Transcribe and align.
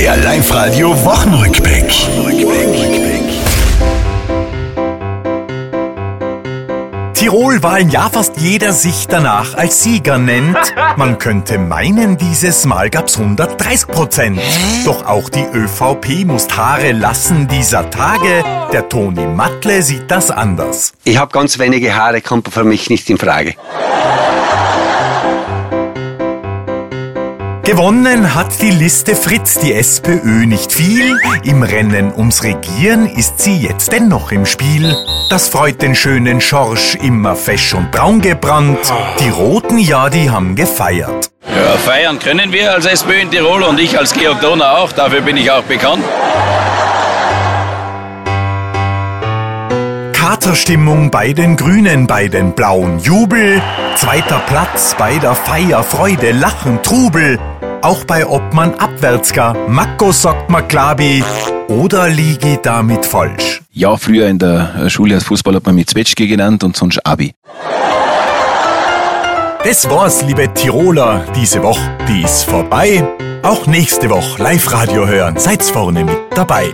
Der 0.00 0.16
Live-Radio 0.16 0.92
Wochenrückblick. 1.04 1.92
Tirol 7.12 7.62
war 7.62 7.74
ein 7.74 7.90
Jahr 7.90 8.08
fast 8.08 8.38
jeder 8.38 8.72
sich 8.72 9.08
danach 9.08 9.54
als 9.56 9.82
Sieger 9.82 10.16
nennt. 10.16 10.56
Man 10.96 11.18
könnte 11.18 11.58
meinen, 11.58 12.16
dieses 12.16 12.64
Mal 12.64 12.88
gab's 12.88 13.18
130 13.18 13.88
Prozent. 13.88 14.40
Doch 14.86 15.04
auch 15.04 15.28
die 15.28 15.44
ÖVP 15.44 16.24
muss 16.24 16.48
Haare 16.56 16.92
lassen 16.92 17.46
dieser 17.46 17.90
Tage. 17.90 18.42
Der 18.72 18.88
Toni 18.88 19.26
Mattle 19.26 19.82
sieht 19.82 20.10
das 20.10 20.30
anders. 20.30 20.94
Ich 21.04 21.18
habe 21.18 21.30
ganz 21.30 21.58
wenige 21.58 21.94
Haare, 21.94 22.22
kommt 22.22 22.48
für 22.48 22.64
mich 22.64 22.88
nicht 22.88 23.10
in 23.10 23.18
Frage. 23.18 23.54
Gewonnen 27.64 28.34
hat 28.34 28.62
die 28.62 28.70
Liste 28.70 29.14
Fritz 29.14 29.58
die 29.58 29.74
SPÖ 29.74 30.46
nicht 30.46 30.72
viel. 30.72 31.18
Im 31.44 31.62
Rennen 31.62 32.12
ums 32.16 32.42
Regieren 32.42 33.06
ist 33.06 33.38
sie 33.38 33.58
jetzt 33.58 33.92
dennoch 33.92 34.32
im 34.32 34.46
Spiel. 34.46 34.96
Das 35.28 35.48
freut 35.48 35.82
den 35.82 35.94
schönen 35.94 36.40
Schorsch 36.40 36.94
immer 36.96 37.36
fesch 37.36 37.74
und 37.74 37.92
braun 37.92 38.20
gebrannt. 38.20 38.92
Die 39.20 39.28
Roten, 39.28 39.78
ja, 39.78 40.08
die 40.08 40.30
haben 40.30 40.56
gefeiert. 40.56 41.30
Ja, 41.46 41.76
feiern 41.76 42.18
können 42.18 42.52
wir 42.52 42.72
als 42.72 42.86
SPÖ 42.86 43.20
in 43.20 43.30
Tirol 43.30 43.62
und 43.62 43.78
ich 43.78 43.98
als 43.98 44.14
Georg 44.14 44.40
Donner 44.40 44.78
auch. 44.78 44.92
Dafür 44.92 45.20
bin 45.20 45.36
ich 45.36 45.50
auch 45.50 45.62
bekannt. 45.62 46.04
Katerstimmung 50.30 51.10
bei 51.10 51.32
den 51.32 51.56
Grünen, 51.56 52.06
bei 52.06 52.28
den 52.28 52.52
Blauen 52.52 53.00
Jubel. 53.00 53.60
Zweiter 53.96 54.38
Platz 54.46 54.94
bei 54.96 55.18
der 55.18 55.34
Feier, 55.34 55.82
Freude, 55.82 56.30
Lachen, 56.30 56.80
Trubel. 56.84 57.36
Auch 57.82 58.04
bei 58.04 58.24
Obmann 58.24 58.74
Abwärtsker, 58.74 59.56
Makko 59.66 60.12
sagt 60.12 60.48
man 60.48 60.68
Klabi. 60.68 61.24
Oder 61.66 62.08
liege 62.08 62.52
ich 62.52 62.58
damit 62.58 63.04
falsch? 63.04 63.62
Ja, 63.72 63.96
früher 63.96 64.28
in 64.28 64.38
der 64.38 64.88
Schule 64.88 65.16
als 65.16 65.24
Fußball 65.24 65.56
hat 65.56 65.66
man 65.66 65.74
mich 65.74 65.88
Zwetschge 65.88 66.28
genannt 66.28 66.62
und 66.62 66.76
sonst 66.76 67.04
Abi. 67.04 67.34
Das 69.64 69.90
war's, 69.90 70.22
liebe 70.22 70.54
Tiroler, 70.54 71.24
diese 71.34 71.60
Woche, 71.64 71.98
die 72.06 72.22
ist 72.22 72.44
vorbei. 72.44 73.04
Auch 73.42 73.66
nächste 73.66 74.08
Woche 74.10 74.40
Live-Radio 74.40 75.08
hören, 75.08 75.38
seid's 75.38 75.70
vorne 75.70 76.04
mit 76.04 76.18
dabei. 76.36 76.72